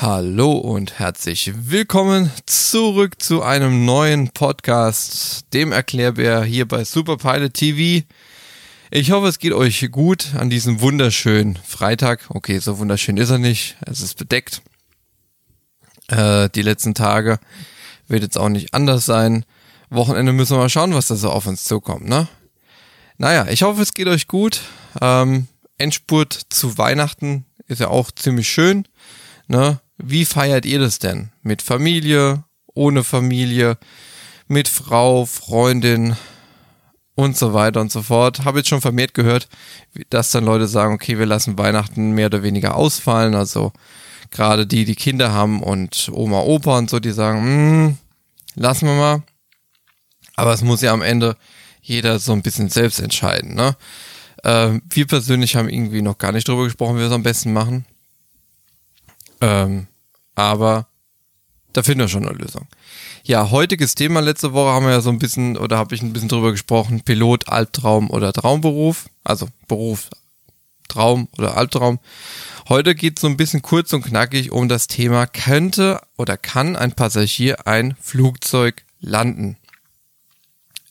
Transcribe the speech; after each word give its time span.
Hallo 0.00 0.52
und 0.52 1.00
herzlich 1.00 1.52
willkommen 1.56 2.30
zurück 2.46 3.20
zu 3.20 3.42
einem 3.42 3.84
neuen 3.84 4.28
Podcast, 4.28 5.52
dem 5.52 5.72
Erklärbär 5.72 6.44
hier 6.44 6.68
bei 6.68 6.84
Superpilot 6.84 7.52
TV. 7.52 8.06
Ich 8.92 9.10
hoffe, 9.10 9.26
es 9.26 9.40
geht 9.40 9.54
euch 9.54 9.88
gut 9.90 10.36
an 10.36 10.50
diesem 10.50 10.80
wunderschönen 10.80 11.56
Freitag. 11.56 12.26
Okay, 12.28 12.60
so 12.60 12.78
wunderschön 12.78 13.16
ist 13.16 13.30
er 13.30 13.38
nicht. 13.38 13.76
Es 13.86 14.00
ist 14.00 14.16
bedeckt. 14.16 14.62
Äh, 16.06 16.48
die 16.50 16.62
letzten 16.62 16.94
Tage 16.94 17.40
wird 18.06 18.22
jetzt 18.22 18.38
auch 18.38 18.50
nicht 18.50 18.74
anders 18.74 19.04
sein. 19.04 19.44
Wochenende 19.90 20.32
müssen 20.32 20.52
wir 20.52 20.60
mal 20.60 20.68
schauen, 20.68 20.94
was 20.94 21.08
da 21.08 21.16
so 21.16 21.28
auf 21.28 21.48
uns 21.48 21.64
zukommt, 21.64 22.08
ne? 22.08 22.28
Naja, 23.16 23.48
ich 23.48 23.62
hoffe, 23.62 23.82
es 23.82 23.94
geht 23.94 24.06
euch 24.06 24.28
gut. 24.28 24.60
Ähm, 25.00 25.48
Endspurt 25.76 26.40
zu 26.50 26.78
Weihnachten 26.78 27.46
ist 27.66 27.80
ja 27.80 27.88
auch 27.88 28.12
ziemlich 28.12 28.48
schön. 28.48 28.86
Ne? 29.48 29.80
Wie 29.98 30.24
feiert 30.24 30.64
ihr 30.64 30.78
das 30.78 30.98
denn? 30.98 31.30
Mit 31.42 31.60
Familie, 31.60 32.44
ohne 32.72 33.02
Familie, 33.02 33.76
mit 34.46 34.68
Frau, 34.68 35.26
Freundin 35.26 36.16
und 37.16 37.36
so 37.36 37.52
weiter 37.52 37.80
und 37.80 37.90
so 37.90 38.02
fort. 38.02 38.44
Habe 38.44 38.58
jetzt 38.58 38.68
schon 38.68 38.80
vermehrt 38.80 39.12
gehört, 39.12 39.48
dass 40.08 40.30
dann 40.30 40.44
Leute 40.44 40.68
sagen, 40.68 40.94
okay, 40.94 41.18
wir 41.18 41.26
lassen 41.26 41.58
Weihnachten 41.58 42.12
mehr 42.12 42.26
oder 42.26 42.44
weniger 42.44 42.76
ausfallen. 42.76 43.34
Also 43.34 43.72
gerade 44.30 44.68
die, 44.68 44.84
die 44.84 44.94
Kinder 44.94 45.32
haben 45.32 45.62
und 45.62 46.10
Oma, 46.12 46.42
Opa 46.42 46.78
und 46.78 46.88
so, 46.88 47.00
die 47.00 47.10
sagen, 47.10 47.42
hm, 47.42 47.98
lassen 48.54 48.86
wir 48.86 48.94
mal. 48.94 49.22
Aber 50.36 50.52
es 50.52 50.62
muss 50.62 50.80
ja 50.80 50.92
am 50.92 51.02
Ende 51.02 51.36
jeder 51.82 52.20
so 52.20 52.32
ein 52.32 52.42
bisschen 52.42 52.68
selbst 52.68 53.00
entscheiden. 53.00 53.54
Ne? 53.54 53.76
Äh, 54.44 54.78
wir 54.88 55.06
persönlich 55.08 55.56
haben 55.56 55.68
irgendwie 55.68 56.02
noch 56.02 56.18
gar 56.18 56.30
nicht 56.30 56.46
drüber 56.46 56.64
gesprochen, 56.64 56.94
wie 56.94 57.00
wir 57.00 57.06
es 57.06 57.12
am 57.12 57.24
besten 57.24 57.52
machen. 57.52 57.84
Ähm, 59.40 59.88
aber 60.38 60.86
da 61.72 61.82
finden 61.82 62.00
wir 62.00 62.08
schon 62.08 62.26
eine 62.26 62.38
Lösung. 62.38 62.68
Ja, 63.24 63.50
heutiges 63.50 63.96
Thema. 63.96 64.20
Letzte 64.20 64.52
Woche 64.52 64.70
haben 64.70 64.86
wir 64.86 64.92
ja 64.92 65.00
so 65.00 65.10
ein 65.10 65.18
bisschen, 65.18 65.56
oder 65.56 65.76
habe 65.76 65.94
ich 65.94 66.00
ein 66.00 66.12
bisschen 66.12 66.28
drüber 66.28 66.52
gesprochen, 66.52 67.02
Pilot, 67.02 67.48
Albtraum 67.48 68.08
oder 68.08 68.32
Traumberuf. 68.32 69.08
Also 69.24 69.48
Beruf, 69.66 70.08
Traum 70.86 71.28
oder 71.36 71.56
Albtraum. 71.56 71.98
Heute 72.68 72.94
geht 72.94 73.18
es 73.18 73.22
so 73.22 73.26
ein 73.26 73.36
bisschen 73.36 73.62
kurz 73.62 73.92
und 73.92 74.04
knackig 74.04 74.52
um 74.52 74.68
das 74.68 74.86
Thema, 74.86 75.26
könnte 75.26 76.00
oder 76.16 76.36
kann 76.36 76.76
ein 76.76 76.92
Passagier 76.92 77.66
ein 77.66 77.96
Flugzeug 78.00 78.84
landen? 79.00 79.56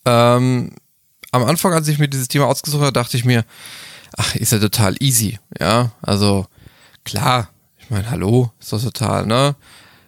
Ähm, 0.05 0.73
am 1.31 1.43
Anfang, 1.45 1.73
als 1.73 1.87
ich 1.87 1.99
mir 1.99 2.09
dieses 2.09 2.27
Thema 2.27 2.47
ausgesucht 2.47 2.81
habe, 2.81 2.93
dachte 2.93 3.15
ich 3.15 3.23
mir, 3.23 3.45
ach, 4.17 4.35
ist 4.35 4.51
ja 4.51 4.59
total 4.59 4.95
easy. 4.99 5.39
Ja, 5.57 5.91
also 6.01 6.47
klar, 7.05 7.49
ich 7.87 7.91
meine, 7.91 8.11
hallo, 8.11 8.51
ist 8.59 8.73
das 8.73 8.83
total, 8.83 9.25
ne? 9.25 9.55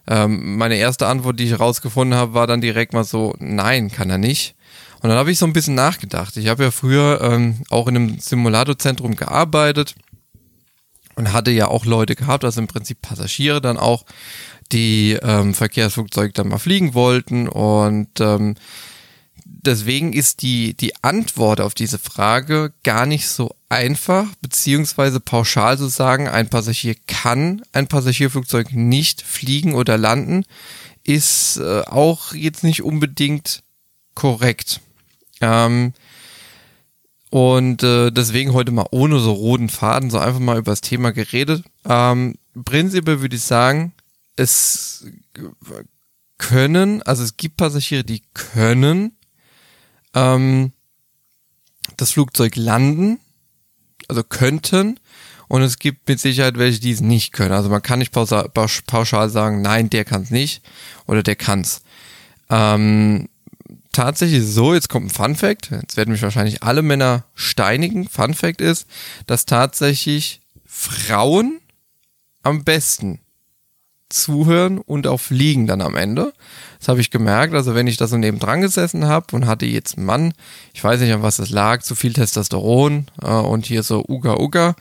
Ähm, 0.06 0.58
meine 0.58 0.76
erste 0.76 1.08
Antwort, 1.08 1.40
die 1.40 1.46
ich 1.46 1.58
rausgefunden 1.58 2.20
habe, 2.20 2.34
war 2.34 2.46
dann 2.46 2.60
direkt 2.60 2.92
mal 2.92 3.06
so, 3.06 3.34
nein, 3.40 3.90
kann 3.90 4.10
er 4.10 4.18
nicht. 4.18 4.56
Und 5.02 5.08
dann 5.08 5.18
habe 5.18 5.32
ich 5.32 5.40
so 5.40 5.46
ein 5.46 5.54
bisschen 5.54 5.76
nachgedacht. 5.76 6.36
Ich 6.36 6.50
habe 6.50 6.64
ja 6.64 6.72
früher 6.72 7.22
ähm, 7.22 7.64
auch 7.70 7.88
in 7.88 7.96
einem 7.96 8.20
Simulatorzentrum 8.20 9.16
gearbeitet 9.16 9.96
und 11.16 11.32
hatte 11.32 11.52
ja 11.52 11.70
auch 11.70 11.86
Leute 11.86 12.16
gehabt, 12.18 12.44
also 12.44 12.60
im 12.60 12.68
Prinzip 12.68 13.02
Passagiere 13.02 13.62
dann 13.62 13.78
auch, 13.78 14.04
die 14.74 15.18
ähm, 15.22 15.54
Verkehrsflugzeug 15.54 16.34
dann 16.34 16.50
mal 16.50 16.60
fliegen 16.60 16.94
wollten 16.94 17.48
und 17.48 18.20
ähm, 18.20 18.56
deswegen 19.66 20.14
ist 20.14 20.42
die, 20.42 20.74
die 20.74 20.94
Antwort 21.04 21.62
auf 21.62 21.74
diese 21.74 22.00
Frage 22.00 22.74
gar 22.84 23.06
nicht 23.06 23.28
so 23.28 23.56
einfach, 23.68 24.28
beziehungsweise 24.42 25.20
pauschal 25.20 25.78
zu 25.78 25.88
sagen, 25.88 26.28
ein 26.28 26.50
Passagier 26.50 26.96
kann 27.08 27.62
ein 27.72 27.88
Passagierflugzeug 27.88 28.72
nicht 28.74 29.22
fliegen 29.22 29.76
oder 29.76 29.98
landen, 29.98 30.46
ist 31.04 31.58
äh, 31.58 31.82
auch 31.82 32.34
jetzt 32.34 32.64
nicht 32.64 32.84
unbedingt 32.84 33.64
korrekt. 34.16 34.82
Ähm, 35.42 35.94
und 37.30 37.84
äh, 37.84 38.12
deswegen 38.12 38.54
heute 38.54 38.72
mal 38.72 38.88
ohne 38.92 39.20
so 39.20 39.32
roten 39.34 39.70
Faden, 39.70 40.10
so 40.10 40.18
einfach 40.18 40.40
mal 40.40 40.58
über 40.58 40.72
das 40.72 40.82
Thema 40.82 41.12
geredet. 41.12 41.64
Ähm, 41.86 42.36
prinzipiell 42.66 43.22
würde 43.22 43.36
ich 43.36 43.44
sagen, 43.44 43.94
es 44.36 45.06
können, 46.38 47.04
also 47.04 47.24
es 47.24 47.38
gibt 47.38 47.58
Passagiere, 47.58 48.04
die 48.04 48.24
können 48.34 49.19
ähm, 50.14 50.72
das 51.98 52.12
Flugzeug 52.12 52.56
landen, 52.56 53.20
also 54.08 54.24
könnten, 54.24 55.00
und 55.50 55.64
es 55.64 55.80
gibt 55.80 56.08
mit 56.08 56.20
Sicherheit 56.20 56.60
welche, 56.60 56.80
die 56.80 56.92
es 56.92 57.02
nicht 57.02 57.34
können. 57.34 57.54
Also 57.54 57.70
man 57.70 57.82
kann 57.82 58.00
nicht 58.00 58.12
pauschal 58.12 59.30
sagen, 59.30 59.62
nein, 59.62 59.90
der 59.90 60.06
kann 60.06 60.22
es 60.22 60.30
nicht 60.30 60.62
oder 61.08 61.24
der 61.24 61.36
kann's. 61.36 61.82
Ähm, 62.52 63.30
tatsächlich 63.92 64.46
so, 64.46 64.76
jetzt 64.76 64.90
kommt 64.90 65.08
ein 65.08 65.10
Fun 65.10 65.36
Fact, 65.36 65.72
jetzt 65.72 65.98
werden 65.98 66.12
mich 66.12 66.22
wahrscheinlich 66.22 66.62
alle 66.62 66.84
Männer 66.84 67.26
steinigen. 67.34 68.08
Fun 68.08 68.36
Fact 68.36 68.62
ist, 68.62 68.88
dass 69.26 69.46
tatsächlich 69.46 70.42
Frauen 70.66 71.60
am 72.44 72.64
besten 72.64 73.20
zuhören 74.10 74.80
und 74.80 75.08
auch 75.08 75.20
fliegen 75.20 75.68
dann 75.68 75.82
am 75.82 75.96
Ende. 75.96 76.34
Das 76.80 76.88
habe 76.88 77.02
ich 77.02 77.12
gemerkt. 77.12 77.54
Also 77.54 77.76
wenn 77.76 77.88
ich 77.88 77.98
da 77.98 78.08
so 78.08 78.18
nebendran 78.18 78.62
gesessen 78.62 79.06
habe 79.06 79.36
und 79.36 79.48
hatte 79.48 79.66
jetzt 79.66 79.98
einen 79.98 80.06
Mann, 80.06 80.34
ich 80.74 80.84
weiß 80.84 81.00
nicht, 81.00 81.14
an 81.14 81.22
was 81.24 81.40
es 81.40 81.50
lag, 81.50 81.82
zu 81.82 81.96
viel 81.96 82.14
Testosteron 82.14 83.08
äh, 83.22 83.28
und 83.28 83.66
hier 83.66 83.84
so 83.84 84.04
Uga 84.08 84.38
Uga, 84.38 84.76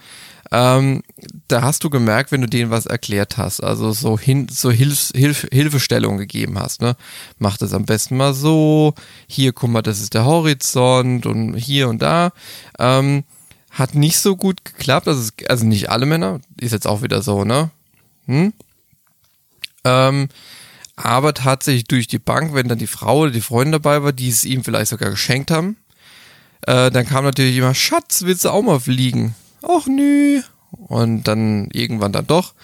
ähm, 0.51 1.03
da 1.49 1.63
hast 1.63 1.85
du 1.85 1.91
gemerkt, 1.91 2.33
wenn 2.33 2.41
du 2.41 2.49
denen 2.49 2.71
was 2.71 2.87
erklärt 2.87 3.37
hast, 3.37 3.61
also 3.63 3.93
so, 3.93 4.19
hin, 4.19 4.49
so 4.51 4.71
Hilf, 4.71 5.11
Hilf, 5.15 5.47
Hilfestellung 5.53 6.17
gegeben 6.17 6.59
hast, 6.59 6.81
ne? 6.81 6.97
Mach 7.39 7.59
das 7.59 7.75
am 7.75 7.85
besten 7.85 8.17
mal 8.17 8.33
so, 8.33 8.95
hier, 9.27 9.53
guck 9.53 9.71
mal, 9.71 9.83
das 9.83 10.01
ist 10.01 10.15
der 10.15 10.25
Horizont 10.25 11.27
und 11.27 11.55
hier 11.55 11.89
und 11.89 12.01
da. 12.01 12.31
Ähm, 12.79 13.25
hat 13.71 13.95
nicht 13.95 14.19
so 14.19 14.37
gut 14.37 14.65
geklappt, 14.65 15.07
also, 15.07 15.31
also 15.49 15.67
nicht 15.67 15.91
alle 15.91 16.07
Männer, 16.07 16.41
ist 16.59 16.73
jetzt 16.73 16.87
auch 16.87 17.03
wieder 17.03 17.21
so, 17.21 17.45
ne? 17.45 17.71
Hm? 18.27 18.55
Ähm, 19.89 20.29
aber 20.97 21.33
tatsächlich 21.33 21.85
durch 21.85 22.09
die 22.09 22.19
Bank, 22.19 22.55
wenn 22.55 22.69
dann 22.69 22.79
die 22.79 22.89
Frau 22.89 23.21
oder 23.21 23.31
die 23.31 23.41
Freundin 23.41 23.73
dabei 23.73 24.03
war, 24.03 24.13
die 24.13 24.29
es 24.29 24.45
ihm 24.45 24.65
vielleicht 24.65 24.91
sogar 24.91 25.11
geschenkt 25.11 25.51
haben, 25.51 25.77
äh, 26.67 26.91
dann 26.91 27.07
kam 27.07 27.25
natürlich 27.25 27.57
immer, 27.57 27.75
Schatz, 27.75 28.23
willst 28.23 28.45
du 28.45 28.51
auch 28.51 28.63
mal 28.63 28.81
fliegen? 28.81 29.35
Ach 29.63 29.87
nö. 29.87 30.43
Und 30.71 31.25
dann 31.25 31.69
irgendwann 31.73 32.13
dann 32.13 32.27
doch. 32.27 32.55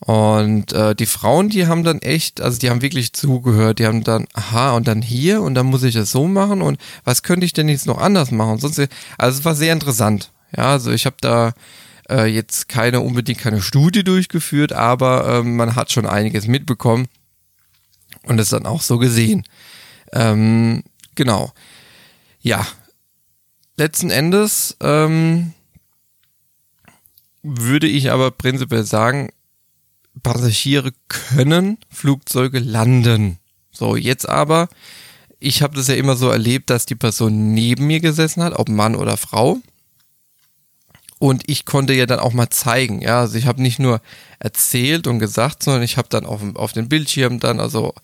Und 0.00 0.72
äh, 0.72 0.94
die 0.94 1.06
Frauen, 1.06 1.48
die 1.48 1.66
haben 1.66 1.82
dann 1.82 2.00
echt, 2.00 2.40
also 2.40 2.58
die 2.58 2.70
haben 2.70 2.82
wirklich 2.82 3.12
zugehört, 3.12 3.78
die 3.78 3.86
haben 3.86 4.04
dann, 4.04 4.26
aha, 4.32 4.72
und 4.72 4.86
dann 4.86 5.02
hier 5.02 5.42
und 5.42 5.54
dann 5.54 5.66
muss 5.66 5.82
ich 5.82 5.94
das 5.94 6.12
so 6.12 6.28
machen 6.28 6.62
und 6.62 6.78
was 7.04 7.24
könnte 7.24 7.46
ich 7.46 7.52
denn 7.52 7.68
jetzt 7.68 7.86
noch 7.86 7.98
anders 7.98 8.30
machen? 8.30 8.58
Sonst, 8.58 8.80
also 9.18 9.38
es 9.38 9.44
war 9.44 9.56
sehr 9.56 9.72
interessant. 9.72 10.30
Ja, 10.56 10.70
also 10.70 10.92
ich 10.92 11.04
habe 11.04 11.16
da 11.20 11.52
äh, 12.10 12.26
jetzt 12.26 12.68
keine 12.68 13.00
unbedingt 13.00 13.38
keine 13.38 13.62
Studie 13.62 14.04
durchgeführt, 14.04 14.72
aber 14.72 15.28
äh, 15.28 15.42
man 15.42 15.76
hat 15.76 15.92
schon 15.92 16.06
einiges 16.06 16.46
mitbekommen 16.46 17.08
und 18.24 18.38
es 18.38 18.50
dann 18.50 18.66
auch 18.66 18.82
so 18.82 18.98
gesehen. 18.98 19.44
Ähm, 20.12 20.82
genau. 21.14 21.52
Ja. 22.40 22.66
Letzten 23.76 24.10
Endes 24.10 24.76
ähm, 24.80 25.52
würde 27.42 27.86
ich 27.86 28.10
aber 28.10 28.30
prinzipiell 28.30 28.84
sagen, 28.84 29.30
Passagiere 30.22 30.92
können 31.08 31.78
Flugzeuge 31.90 32.58
landen. 32.58 33.38
So, 33.70 33.94
jetzt 33.94 34.28
aber, 34.28 34.68
ich 35.38 35.62
habe 35.62 35.76
das 35.76 35.86
ja 35.86 35.94
immer 35.94 36.16
so 36.16 36.28
erlebt, 36.28 36.70
dass 36.70 36.86
die 36.86 36.96
Person 36.96 37.54
neben 37.54 37.86
mir 37.86 38.00
gesessen 38.00 38.42
hat, 38.42 38.54
ob 38.58 38.68
Mann 38.68 38.96
oder 38.96 39.16
Frau. 39.16 39.58
Und 41.18 41.42
ich 41.46 41.64
konnte 41.64 41.94
ja 41.94 42.06
dann 42.06 42.20
auch 42.20 42.32
mal 42.32 42.50
zeigen, 42.50 43.00
ja, 43.00 43.20
also 43.20 43.36
ich 43.36 43.46
habe 43.46 43.60
nicht 43.60 43.78
nur 43.78 44.00
erzählt 44.38 45.06
und 45.06 45.18
gesagt, 45.18 45.64
sondern 45.64 45.82
ich 45.82 45.96
habe 45.96 46.08
dann 46.08 46.26
auf, 46.26 46.40
auf 46.54 46.72
den 46.72 46.88
Bildschirm 46.88 47.40
dann 47.40 47.58
also 47.58 47.94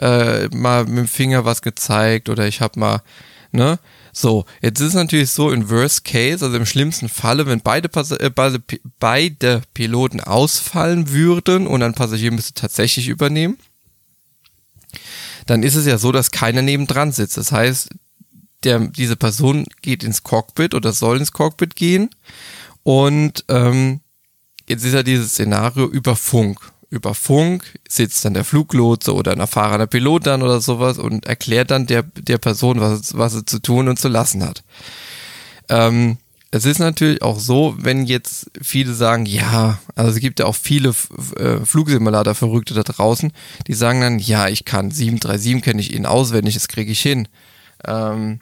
äh, 0.00 0.48
mal 0.48 0.86
mit 0.86 0.98
dem 0.98 1.08
Finger 1.08 1.44
was 1.44 1.60
gezeigt 1.60 2.28
oder 2.28 2.46
ich 2.46 2.60
habe 2.60 2.80
mal, 2.80 3.02
ne, 3.52 3.78
so, 4.12 4.46
jetzt 4.62 4.80
ist 4.80 4.88
es 4.88 4.94
natürlich 4.94 5.30
so, 5.30 5.50
in 5.50 5.68
Worst 5.68 6.04
Case, 6.04 6.44
also 6.44 6.56
im 6.56 6.66
schlimmsten 6.66 7.08
Falle, 7.08 7.46
wenn 7.46 7.60
beide, 7.60 7.90
äh, 8.20 8.30
beide, 8.30 8.62
beide 9.00 9.62
Piloten 9.74 10.20
ausfallen 10.20 11.10
würden 11.10 11.66
und 11.66 11.82
ein 11.82 11.94
Passagier 11.94 12.30
müsste 12.30 12.54
tatsächlich 12.54 13.08
übernehmen, 13.08 13.58
dann 15.46 15.62
ist 15.62 15.74
es 15.74 15.84
ja 15.84 15.98
so, 15.98 16.12
dass 16.12 16.30
keiner 16.30 16.62
nebendran 16.62 17.12
sitzt. 17.12 17.36
Das 17.36 17.52
heißt, 17.52 17.90
der, 18.64 18.78
diese 18.80 19.16
Person 19.16 19.66
geht 19.82 20.02
ins 20.02 20.22
Cockpit 20.22 20.74
oder 20.74 20.92
soll 20.92 21.18
ins 21.18 21.32
Cockpit 21.32 21.76
gehen. 21.76 22.10
Und 22.82 23.44
ähm, 23.48 24.00
jetzt 24.68 24.84
ist 24.84 24.94
ja 24.94 25.02
dieses 25.02 25.30
Szenario 25.30 25.86
über 25.86 26.16
Funk. 26.16 26.60
Über 26.90 27.14
Funk 27.14 27.78
sitzt 27.88 28.24
dann 28.24 28.34
der 28.34 28.44
Fluglotse 28.44 29.14
oder 29.14 29.32
ein 29.32 29.40
erfahrener 29.40 29.86
Pilot 29.86 30.26
dann 30.26 30.42
oder 30.42 30.60
sowas 30.60 30.98
und 30.98 31.26
erklärt 31.26 31.70
dann 31.70 31.86
der, 31.86 32.02
der 32.02 32.38
Person, 32.38 32.80
was, 32.80 33.16
was 33.16 33.32
sie 33.32 33.44
zu 33.44 33.60
tun 33.60 33.88
und 33.88 33.98
zu 33.98 34.08
lassen 34.08 34.44
hat. 34.44 34.62
Ähm, 35.68 36.18
es 36.54 36.66
ist 36.66 36.78
natürlich 36.78 37.20
auch 37.20 37.40
so, 37.40 37.74
wenn 37.78 38.06
jetzt 38.06 38.48
viele 38.62 38.94
sagen, 38.94 39.26
ja, 39.26 39.80
also 39.96 40.12
es 40.12 40.20
gibt 40.20 40.38
ja 40.38 40.46
auch 40.46 40.54
viele 40.54 40.90
äh, 41.36 41.64
Flugsimulator-Verrückte 41.64 42.74
da 42.74 42.84
draußen, 42.84 43.32
die 43.66 43.74
sagen 43.74 44.00
dann, 44.00 44.20
ja, 44.20 44.46
ich 44.46 44.64
kann 44.64 44.92
737, 44.92 45.62
kenne 45.64 45.80
ich 45.80 45.92
ihn 45.92 46.06
auswendig, 46.06 46.54
das 46.54 46.68
kriege 46.68 46.92
ich 46.92 47.00
hin. 47.00 47.26
Ähm, 47.84 48.38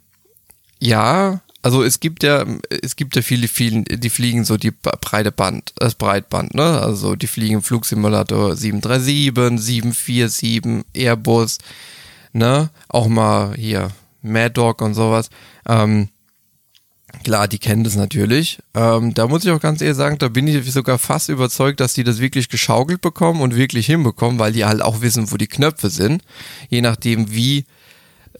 ja, 0.82 1.40
also 1.62 1.84
es 1.84 2.00
gibt 2.00 2.24
ja, 2.24 2.44
es 2.82 2.96
gibt 2.96 3.14
ja 3.14 3.22
viele, 3.22 3.46
viele, 3.46 3.82
die 3.84 4.10
fliegen 4.10 4.44
so 4.44 4.56
die 4.56 4.72
breite 4.72 5.30
Band, 5.30 5.72
das 5.76 5.94
Breitband, 5.94 6.54
ne? 6.54 6.80
Also 6.80 7.14
die 7.14 7.28
fliegen 7.28 7.62
Flugsimulator 7.62 8.56
737, 8.56 9.32
747, 9.64 10.84
Airbus, 10.92 11.58
ne? 12.32 12.70
Auch 12.88 13.06
mal 13.06 13.54
hier 13.56 13.92
Mad 14.22 14.54
Dog 14.54 14.82
und 14.82 14.94
sowas. 14.94 15.30
Ähm, 15.68 16.08
Klar, 17.24 17.46
die 17.46 17.58
kennen 17.58 17.84
das 17.84 17.94
natürlich. 17.94 18.58
Ähm, 18.74 19.14
da 19.14 19.28
muss 19.28 19.44
ich 19.44 19.50
auch 19.50 19.60
ganz 19.60 19.80
ehrlich 19.80 19.98
sagen, 19.98 20.18
da 20.18 20.28
bin 20.28 20.48
ich 20.48 20.72
sogar 20.72 20.98
fast 20.98 21.28
überzeugt, 21.28 21.78
dass 21.78 21.92
die 21.94 22.04
das 22.04 22.18
wirklich 22.18 22.48
geschaukelt 22.48 23.00
bekommen 23.02 23.42
und 23.42 23.54
wirklich 23.54 23.86
hinbekommen, 23.86 24.38
weil 24.40 24.52
die 24.52 24.64
halt 24.64 24.82
auch 24.82 25.02
wissen, 25.02 25.30
wo 25.30 25.36
die 25.36 25.46
Knöpfe 25.46 25.90
sind. 25.90 26.22
Je 26.70 26.80
nachdem, 26.80 27.32
wie 27.32 27.66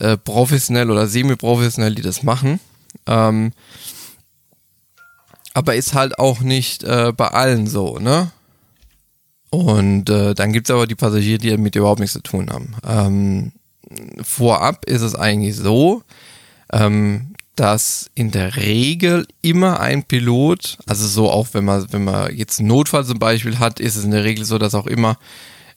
äh, 0.03 0.17
professionell 0.17 0.91
oder 0.91 1.07
semi-professionell 1.07 1.95
die 1.95 2.03
das 2.03 2.25
machen. 2.25 2.59
Ähm, 3.07 3.53
aber 5.55 5.77
ist 5.77 5.95
halt 5.95 6.19
auch 6.19 6.41
nicht 6.41 6.83
äh, 6.83 7.13
bei 7.17 7.29
allen 7.29 7.67
so, 7.69 7.99
ne? 7.99 8.33
Und 9.51 10.11
äh, 10.11 10.35
dann 10.35 10.53
gibt's 10.53 10.71
aber 10.71 10.87
die 10.87 10.95
Passagiere, 10.95 11.39
die 11.39 11.51
damit 11.51 11.77
überhaupt 11.77 12.01
nichts 12.01 12.15
zu 12.15 12.23
tun 12.23 12.51
haben. 12.51 12.75
Ähm, 12.85 13.53
vorab 14.23 14.87
ist 14.87 15.03
es 15.03 15.15
eigentlich 15.15 15.57
so, 15.57 16.03
ähm, 16.73 17.35
dass 17.55 18.11
in 18.15 18.31
der 18.31 18.57
Regel 18.57 19.27
immer 19.43 19.79
ein 19.79 20.05
Pilot, 20.05 20.79
also 20.87 21.07
so 21.07 21.31
auch 21.31 21.49
wenn 21.53 21.67
man, 21.67 21.87
wenn 21.93 22.03
man 22.03 22.35
jetzt 22.35 22.59
einen 22.59 22.69
Notfall 22.69 23.05
zum 23.05 23.19
Beispiel 23.19 23.59
hat, 23.59 23.79
ist 23.79 23.95
es 23.97 24.05
in 24.05 24.11
der 24.11 24.25
Regel 24.25 24.47
so, 24.47 24.59
dass 24.59 24.75
auch 24.75 24.87
immer 24.87 25.19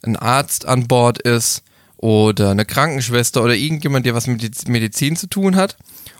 ein 0.02 0.16
Arzt 0.16 0.64
an 0.64 0.88
Bord 0.88 1.20
ist 1.20 1.62
oder 1.96 2.50
eine 2.50 2.64
Krankenschwester 2.64 3.42
oder 3.42 3.54
irgendjemand, 3.54 4.06
der 4.06 4.14
was 4.14 4.26
mit 4.26 4.68
Medizin 4.68 5.16
zu 5.16 5.28
tun 5.28 5.56
hat. 5.56 5.76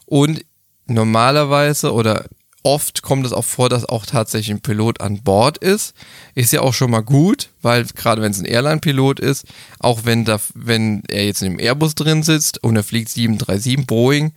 Und 0.07 0.45
normalerweise 0.87 1.93
oder 1.93 2.27
oft 2.67 3.03
kommt 3.03 3.25
es 3.25 3.33
auch 3.33 3.45
vor, 3.45 3.69
dass 3.69 3.89
auch 3.89 4.07
tatsächlich 4.07 4.51
ein 4.51 4.61
Pilot 4.61 5.01
an 5.01 5.23
Bord 5.23 5.59
ist. 5.59 5.95
Ist 6.35 6.53
ja 6.53 6.63
auch 6.63 6.75
schon 6.75 6.91
mal 6.91 7.03
gut, 7.03 7.51
weil 7.63 7.85
gerade 7.85 8.23
wenn 8.23 8.33
es 8.33 8.41
ein 8.41 8.45
Airline-Pilot 8.45 9.21
ist, 9.21 9.47
auch 9.79 10.01
wenn, 10.05 10.25
da, 10.25 10.41
wenn 10.55 11.03
er 11.09 11.27
jetzt 11.27 11.43
in 11.43 11.53
dem 11.53 11.61
Airbus 11.61 11.95
drin 11.95 12.25
sitzt 12.25 12.63
und 12.65 12.75
er 12.75 12.83
fliegt 12.83 13.11
737 13.11 13.87
Boeing, 13.87 14.33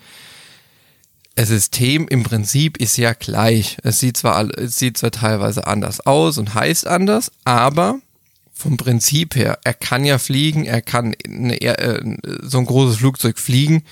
das 1.34 1.48
System 1.48 2.08
im 2.08 2.24
Prinzip 2.24 2.78
ist 2.78 2.98
ja 2.98 3.14
gleich. 3.14 3.78
Es 3.82 4.00
sieht 4.00 4.18
zwar, 4.18 4.48
es 4.60 4.76
sieht 4.76 4.98
zwar 4.98 5.12
teilweise 5.12 5.66
anders 5.66 6.06
aus 6.06 6.38
und 6.38 6.54
heißt 6.54 6.86
anders, 6.86 7.32
aber 7.46 8.00
vom 8.60 8.76
Prinzip 8.76 9.36
her, 9.36 9.58
er 9.64 9.74
kann 9.74 10.04
ja 10.04 10.18
fliegen, 10.18 10.66
er 10.66 10.82
kann 10.82 11.16
eine, 11.26 11.62
äh, 11.62 12.18
so 12.42 12.58
ein 12.60 12.66
großes 12.66 12.98
Flugzeug 12.98 13.40
fliegen. 13.40 13.84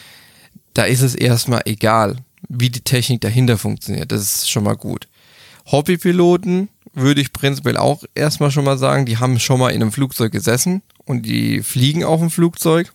Da 0.74 0.84
ist 0.84 1.02
es 1.02 1.16
erstmal 1.16 1.62
egal, 1.66 2.18
wie 2.50 2.69
die 2.69 2.81
Technik 2.81 3.22
dahinter 3.22 3.58
funktioniert. 3.58 4.12
Das 4.12 4.22
ist 4.22 4.50
schon 4.50 4.66
mal 4.66 4.75
gut. 4.75 5.08
Hobbypiloten 5.72 6.68
würde 6.94 7.22
ich 7.22 7.31
prinzipiell 7.31 7.78
auch 7.78 8.04
erstmal 8.14 8.52
schon 8.52 8.66
mal 8.66 8.78
sagen, 8.78 9.06
die 9.06 9.18
haben 9.18 9.40
schon 9.40 9.60
mal 9.60 9.69
in 9.69 9.81
einem 9.81 9.94
Flugzeug 9.94 10.34
gesessen 10.34 10.81
und 11.06 11.25
die 11.25 11.64
fliegen 11.64 12.04
auf 12.04 12.19
dem 12.19 12.30
Flugzeug. 12.30 12.92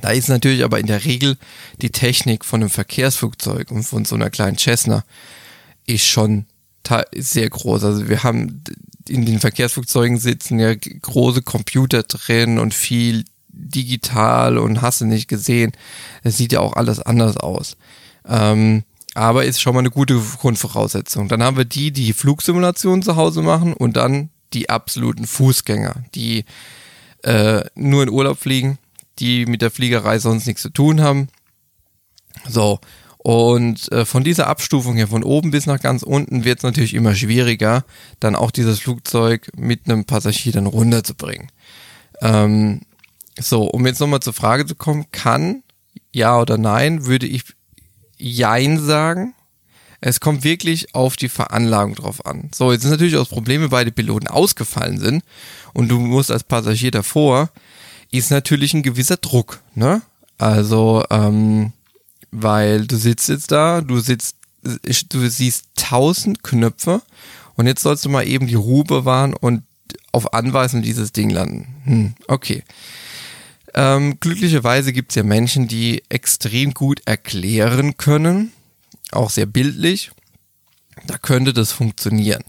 Da 0.00 0.10
ist 0.10 0.28
natürlich 0.28 0.64
aber 0.64 0.80
in 0.80 0.86
der 0.86 1.04
Regel 1.04 1.36
die 1.80 1.90
Technik 1.90 2.44
von 2.44 2.60
einem 2.60 2.70
Verkehrsflugzeug 2.70 3.70
und 3.70 3.84
von 3.84 4.04
so 4.04 4.16
einer 4.16 4.30
kleinen 4.30 4.58
Cessna 4.58 5.04
ist 5.86 6.06
schon 6.06 6.46
sehr 7.14 7.48
groß. 7.48 7.84
Also 7.84 8.08
wir 8.08 8.22
haben 8.22 8.62
in 9.08 9.24
den 9.24 9.40
Verkehrsflugzeugen 9.40 10.18
sitzen 10.18 10.58
ja 10.58 10.74
große 10.74 11.42
Computer 11.42 12.02
drin 12.02 12.58
und 12.58 12.74
viel 12.74 13.24
digital 13.48 14.58
und 14.58 14.82
hast 14.82 15.00
du 15.00 15.06
nicht 15.06 15.28
gesehen. 15.28 15.72
Es 16.22 16.36
sieht 16.36 16.52
ja 16.52 16.60
auch 16.60 16.74
alles 16.74 17.00
anders 17.00 17.36
aus. 17.36 17.76
Ähm, 18.26 18.84
aber 19.14 19.44
ist 19.44 19.60
schon 19.60 19.74
mal 19.74 19.80
eine 19.80 19.90
gute 19.90 20.20
Grundvoraussetzung. 20.38 21.28
Dann 21.28 21.42
haben 21.42 21.56
wir 21.56 21.64
die, 21.64 21.90
die 21.90 22.12
Flugsimulationen 22.12 23.02
zu 23.02 23.16
Hause 23.16 23.42
machen 23.42 23.72
und 23.72 23.96
dann 23.96 24.30
die 24.52 24.68
absoluten 24.68 25.26
Fußgänger, 25.26 26.04
die 26.14 26.44
äh, 27.22 27.62
nur 27.74 28.02
in 28.02 28.10
Urlaub 28.10 28.38
fliegen 28.38 28.78
die 29.18 29.46
mit 29.46 29.62
der 29.62 29.70
Fliegerei 29.70 30.18
sonst 30.18 30.46
nichts 30.46 30.62
zu 30.62 30.70
tun 30.70 31.00
haben. 31.00 31.28
So, 32.48 32.80
und 33.26 33.90
äh, 33.90 34.04
von 34.04 34.22
dieser 34.22 34.46
Abstufung 34.46 34.94
hier 34.94 35.08
von 35.08 35.24
oben 35.24 35.50
bis 35.50 35.66
nach 35.66 35.80
ganz 35.80 36.04
unten 36.04 36.44
wird 36.44 36.60
es 36.60 36.62
natürlich 36.62 36.94
immer 36.94 37.12
schwieriger, 37.12 37.84
dann 38.20 38.36
auch 38.36 38.52
dieses 38.52 38.78
Flugzeug 38.78 39.50
mit 39.56 39.86
einem 39.86 40.04
Passagier 40.04 40.52
dann 40.52 40.66
runterzubringen. 40.66 41.50
Ähm, 42.22 42.82
so, 43.36 43.64
um 43.64 43.84
jetzt 43.84 43.98
nochmal 43.98 44.20
zur 44.20 44.32
Frage 44.32 44.64
zu 44.64 44.76
kommen, 44.76 45.06
kann 45.10 45.64
ja 46.12 46.40
oder 46.40 46.56
nein, 46.56 47.06
würde 47.06 47.26
ich 47.26 47.42
Jein 48.16 48.78
sagen. 48.78 49.34
Es 50.00 50.20
kommt 50.20 50.44
wirklich 50.44 50.94
auf 50.94 51.16
die 51.16 51.28
Veranlagung 51.28 51.96
drauf 51.96 52.24
an. 52.26 52.50
So, 52.54 52.70
jetzt 52.70 52.84
ist 52.84 52.92
natürlich 52.92 53.16
auch 53.16 53.22
das 53.22 53.28
Problem, 53.28 53.60
wenn 53.60 53.70
beide 53.70 53.90
Piloten 53.90 54.28
ausgefallen 54.28 55.00
sind 55.00 55.24
und 55.72 55.88
du 55.88 55.98
musst 55.98 56.30
als 56.30 56.44
Passagier 56.44 56.92
davor 56.92 57.50
ist 58.12 58.30
natürlich 58.30 58.72
ein 58.72 58.84
gewisser 58.84 59.16
Druck, 59.16 59.62
ne? 59.74 60.00
Also, 60.38 61.02
ähm, 61.10 61.72
weil 62.30 62.86
du 62.86 62.96
sitzt 62.96 63.28
jetzt 63.28 63.50
da, 63.50 63.80
du 63.80 63.98
sitzt, 64.00 64.36
du 64.62 65.28
siehst 65.28 65.66
tausend 65.76 66.42
Knöpfe 66.42 67.02
und 67.54 67.66
jetzt 67.66 67.82
sollst 67.82 68.04
du 68.04 68.08
mal 68.08 68.26
eben 68.26 68.46
die 68.46 68.54
Ruhe 68.54 68.84
bewahren 68.84 69.34
und 69.34 69.62
auf 70.12 70.34
Anweisung 70.34 70.82
dieses 70.82 71.12
Ding 71.12 71.30
landen. 71.30 71.74
Hm, 71.84 72.14
okay. 72.28 72.64
Ähm, 73.74 74.18
glücklicherweise 74.20 74.92
gibt 74.92 75.12
es 75.12 75.16
ja 75.16 75.22
Menschen, 75.22 75.68
die 75.68 76.02
extrem 76.08 76.72
gut 76.72 77.02
erklären 77.04 77.98
können, 77.98 78.52
auch 79.12 79.30
sehr 79.30 79.46
bildlich. 79.46 80.10
Da 81.06 81.18
könnte 81.18 81.52
das 81.52 81.72
funktionieren. 81.72 82.42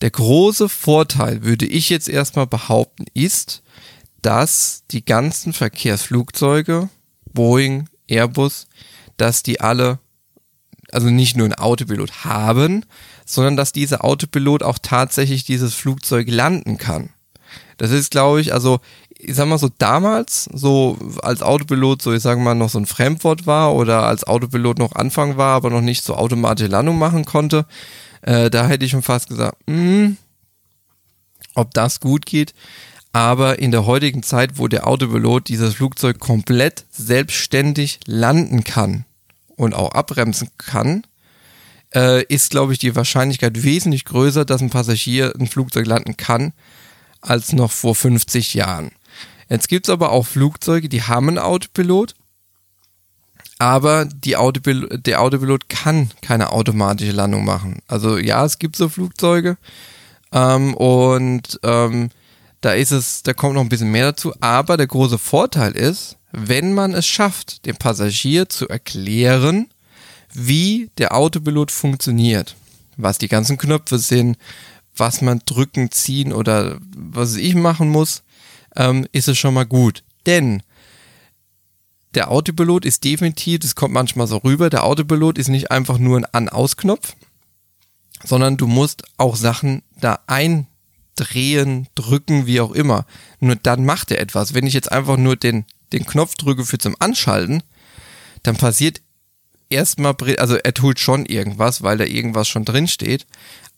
Der 0.00 0.10
große 0.10 0.68
Vorteil, 0.68 1.42
würde 1.42 1.66
ich 1.66 1.90
jetzt 1.90 2.08
erstmal 2.08 2.46
behaupten, 2.46 3.06
ist, 3.14 3.62
dass 4.22 4.84
die 4.92 5.04
ganzen 5.04 5.52
Verkehrsflugzeuge, 5.52 6.88
Boeing, 7.32 7.88
Airbus, 8.06 8.68
dass 9.18 9.42
die 9.42 9.60
alle, 9.60 9.98
also 10.90 11.10
nicht 11.10 11.36
nur 11.36 11.44
einen 11.44 11.54
Autopilot 11.54 12.24
haben, 12.24 12.84
sondern 13.26 13.56
dass 13.56 13.72
dieser 13.72 14.04
Autopilot 14.04 14.62
auch 14.62 14.78
tatsächlich 14.80 15.44
dieses 15.44 15.74
Flugzeug 15.74 16.28
landen 16.30 16.78
kann. 16.78 17.10
Das 17.76 17.90
ist, 17.90 18.10
glaube 18.10 18.40
ich, 18.40 18.52
also 18.52 18.80
ich 19.18 19.34
sag 19.34 19.46
mal 19.48 19.58
so 19.58 19.68
damals, 19.78 20.44
so 20.52 20.96
als 21.22 21.42
Autopilot, 21.42 22.02
so 22.02 22.12
ich 22.12 22.22
sage 22.22 22.40
mal 22.40 22.54
noch 22.54 22.70
so 22.70 22.78
ein 22.78 22.86
Fremdwort 22.86 23.46
war 23.46 23.74
oder 23.74 24.04
als 24.04 24.24
Autopilot 24.24 24.78
noch 24.78 24.92
Anfang 24.92 25.36
war, 25.36 25.56
aber 25.56 25.70
noch 25.70 25.80
nicht 25.80 26.04
so 26.04 26.14
automatische 26.14 26.70
Landung 26.70 26.98
machen 26.98 27.24
konnte, 27.24 27.66
äh, 28.22 28.48
da 28.48 28.66
hätte 28.66 28.84
ich 28.84 28.92
schon 28.92 29.02
fast 29.02 29.28
gesagt, 29.28 29.56
mh, 29.66 29.74
hm, 29.74 30.16
ob 31.54 31.74
das 31.74 32.00
gut 32.00 32.26
geht. 32.26 32.54
Aber 33.12 33.58
in 33.58 33.72
der 33.72 33.86
heutigen 33.86 34.22
Zeit, 34.22 34.58
wo 34.58 34.68
der 34.68 34.86
Autopilot 34.86 35.48
dieses 35.48 35.74
Flugzeug 35.74 36.20
komplett 36.20 36.84
selbstständig 36.92 38.00
landen 38.06 38.62
kann 38.64 39.04
und 39.58 39.74
auch 39.74 39.92
abbremsen 39.92 40.48
kann, 40.56 41.02
äh, 41.94 42.22
ist, 42.24 42.50
glaube 42.50 42.72
ich, 42.72 42.78
die 42.78 42.96
Wahrscheinlichkeit 42.96 43.62
wesentlich 43.62 44.04
größer, 44.04 44.44
dass 44.44 44.62
ein 44.62 44.70
Passagier 44.70 45.34
ein 45.38 45.46
Flugzeug 45.46 45.86
landen 45.86 46.16
kann, 46.16 46.52
als 47.20 47.52
noch 47.52 47.72
vor 47.72 47.94
50 47.94 48.54
Jahren. 48.54 48.92
Jetzt 49.48 49.68
gibt 49.68 49.88
es 49.88 49.92
aber 49.92 50.12
auch 50.12 50.26
Flugzeuge, 50.26 50.88
die 50.88 51.02
haben 51.02 51.28
einen 51.28 51.38
Autopilot, 51.38 52.14
aber 53.58 54.06
Autopilot, 54.34 55.06
der 55.06 55.20
Autopilot 55.20 55.68
kann 55.68 56.10
keine 56.22 56.52
automatische 56.52 57.12
Landung 57.12 57.44
machen. 57.44 57.80
Also 57.88 58.18
ja, 58.18 58.44
es 58.44 58.58
gibt 58.58 58.76
so 58.76 58.88
Flugzeuge 58.88 59.56
ähm, 60.32 60.74
und 60.74 61.58
ähm, 61.64 62.10
da 62.60 62.72
ist 62.72 62.92
es, 62.92 63.22
da 63.22 63.32
kommt 63.32 63.54
noch 63.54 63.62
ein 63.62 63.68
bisschen 63.68 63.90
mehr 63.90 64.12
dazu. 64.12 64.32
Aber 64.40 64.76
der 64.76 64.86
große 64.86 65.18
Vorteil 65.18 65.72
ist, 65.72 66.17
wenn 66.32 66.74
man 66.74 66.92
es 66.94 67.06
schafft, 67.06 67.64
dem 67.66 67.76
Passagier 67.76 68.48
zu 68.48 68.68
erklären, 68.68 69.68
wie 70.32 70.90
der 70.98 71.14
Autopilot 71.14 71.70
funktioniert, 71.70 72.56
was 72.96 73.18
die 73.18 73.28
ganzen 73.28 73.56
Knöpfe 73.56 73.98
sind, 73.98 74.36
was 74.94 75.22
man 75.22 75.40
drücken, 75.46 75.90
ziehen 75.90 76.32
oder 76.32 76.78
was 76.94 77.36
ich 77.36 77.54
machen 77.54 77.88
muss, 77.88 78.22
ähm, 78.76 79.06
ist 79.12 79.28
es 79.28 79.38
schon 79.38 79.54
mal 79.54 79.66
gut. 79.66 80.02
Denn 80.26 80.62
der 82.14 82.30
Autopilot 82.30 82.84
ist 82.84 83.04
definitiv, 83.04 83.60
das 83.60 83.74
kommt 83.74 83.94
manchmal 83.94 84.26
so 84.26 84.38
rüber, 84.38 84.70
der 84.70 84.84
Autopilot 84.84 85.38
ist 85.38 85.48
nicht 85.48 85.70
einfach 85.70 85.98
nur 85.98 86.18
ein 86.18 86.24
An-Aus-Knopf, 86.26 87.14
sondern 88.24 88.56
du 88.56 88.66
musst 88.66 89.04
auch 89.16 89.36
Sachen 89.36 89.82
da 90.00 90.20
ein 90.26 90.66
drehen, 91.14 91.88
drücken, 91.94 92.46
wie 92.46 92.60
auch 92.60 92.72
immer. 92.72 93.04
Nur 93.40 93.56
dann 93.56 93.84
macht 93.84 94.10
er 94.10 94.20
etwas. 94.20 94.54
Wenn 94.54 94.66
ich 94.66 94.74
jetzt 94.74 94.90
einfach 94.90 95.16
nur 95.16 95.36
den, 95.36 95.64
den 95.92 96.06
Knopf 96.06 96.34
drücke 96.34 96.64
für 96.64 96.78
zum 96.78 96.96
Anschalten, 96.98 97.62
dann 98.42 98.56
passiert 98.56 99.00
erstmal, 99.70 100.14
also 100.38 100.56
er 100.56 100.74
tut 100.74 101.00
schon 101.00 101.26
irgendwas, 101.26 101.82
weil 101.82 101.98
da 101.98 102.04
irgendwas 102.04 102.48
schon 102.48 102.64
drin 102.64 102.88
steht, 102.88 103.26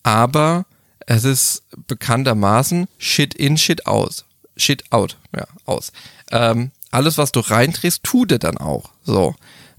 aber 0.02 0.66
es 1.06 1.24
ist 1.24 1.62
bekanntermaßen 1.86 2.88
Shit 2.98 3.34
in, 3.34 3.56
Shit 3.56 3.86
aus. 3.86 4.24
Shit 4.56 4.84
out, 4.90 5.16
ja, 5.34 5.46
aus. 5.64 5.92
Ähm, 6.30 6.70
alles, 6.90 7.18
was 7.18 7.32
du 7.32 7.40
reindrehst, 7.40 8.02
tut 8.02 8.32
er 8.32 8.38
dann 8.38 8.58
auch. 8.58 8.90
So. 9.04 9.34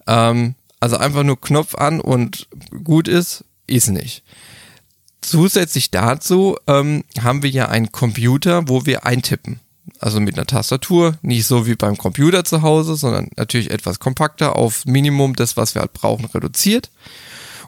Ähm, 0.07 0.55
also 0.79 0.97
einfach 0.97 1.23
nur 1.23 1.39
Knopf 1.39 1.75
an 1.75 2.01
und 2.01 2.47
gut 2.83 3.07
ist, 3.07 3.45
ist 3.67 3.89
nicht. 3.89 4.23
Zusätzlich 5.21 5.91
dazu 5.91 6.57
ähm, 6.67 7.03
haben 7.21 7.43
wir 7.43 7.49
ja 7.49 7.69
einen 7.69 7.91
Computer, 7.91 8.67
wo 8.67 8.85
wir 8.85 9.05
eintippen. 9.05 9.59
Also 9.99 10.19
mit 10.19 10.35
einer 10.35 10.45
Tastatur, 10.45 11.17
nicht 11.21 11.45
so 11.45 11.65
wie 11.65 11.75
beim 11.75 11.97
Computer 11.97 12.43
zu 12.43 12.61
Hause, 12.61 12.95
sondern 12.95 13.29
natürlich 13.35 13.71
etwas 13.71 13.99
kompakter 13.99 14.55
auf 14.55 14.85
Minimum 14.85 15.35
das, 15.35 15.57
was 15.57 15.75
wir 15.75 15.81
halt 15.81 15.93
brauchen, 15.93 16.25
reduziert. 16.25 16.91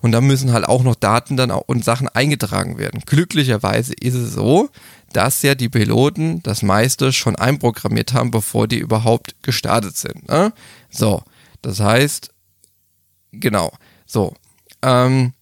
Und 0.02 0.12
da 0.12 0.22
müssen 0.22 0.52
halt 0.52 0.66
auch 0.66 0.84
noch 0.84 0.96
Daten 0.96 1.38
dann 1.38 1.50
auch 1.50 1.64
und 1.68 1.86
Sachen 1.86 2.10
eingetragen 2.10 2.78
werden. 2.78 3.02
Glücklicherweise 3.06 3.94
ist 3.94 4.16
es 4.16 4.34
so, 4.34 4.70
dass 5.14 5.42
ja 5.44 5.56
die 5.56 5.70
Piloten 5.70 6.44
das 6.44 6.62
meiste 6.62 7.14
schon 7.14 7.36
einprogrammiert 7.36 8.14
haben, 8.14 8.32
bevor 8.32 8.68
die 8.68 8.80
überhaupt 8.80 9.36
gestartet 9.44 9.96
sind. 9.96 10.28
Ne? 10.28 10.52
So, 10.90 11.24
das 11.62 11.80
heißt, 11.80 12.32
genau, 13.32 13.72
so. 14.06 14.34
Ähm, 14.82 15.34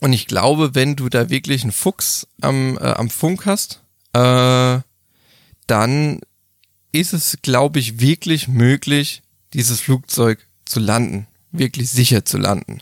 und 0.00 0.12
ich 0.12 0.26
glaube, 0.26 0.74
wenn 0.74 0.96
du 0.96 1.08
da 1.08 1.30
wirklich 1.30 1.62
einen 1.62 1.72
Fuchs 1.72 2.26
am, 2.40 2.76
äh, 2.78 2.80
am 2.80 3.08
Funk 3.08 3.46
hast, 3.46 3.82
äh, 4.14 4.80
dann 5.66 6.20
ist 6.92 7.12
es, 7.12 7.38
glaube 7.42 7.78
ich, 7.78 8.00
wirklich 8.00 8.48
möglich, 8.48 9.22
dieses 9.52 9.80
Flugzeug 9.80 10.46
zu 10.64 10.80
landen, 10.80 11.26
wirklich 11.50 11.90
sicher 11.90 12.24
zu 12.24 12.38
landen. 12.38 12.80